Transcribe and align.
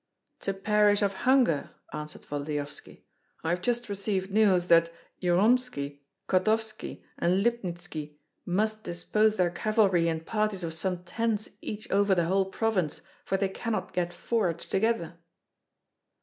"To 0.39 0.53
perish 0.55 1.03
of 1.03 1.13
hunger," 1.29 1.75
answered 1.93 2.25
Volodyovski. 2.25 3.05
"I 3.43 3.51
have 3.51 3.61
just 3.61 3.87
received 3.87 4.31
news 4.31 4.65
that 4.65 4.91
Jyromski, 5.21 5.99
Kotovski, 6.27 7.03
and 7.19 7.45
Lipnitski 7.45 8.15
must 8.43 8.81
dispose 8.81 9.35
their 9.35 9.51
cavalry 9.51 10.07
in 10.09 10.21
parties 10.21 10.63
of 10.63 10.73
some 10.73 11.03
tens 11.03 11.49
each 11.61 11.87
over 11.91 12.15
the 12.15 12.25
whole 12.25 12.45
province, 12.45 13.01
for 13.25 13.37
they 13.37 13.49
cannot 13.49 13.93
get 13.93 14.11
forage 14.11 14.65
together." 14.67 15.19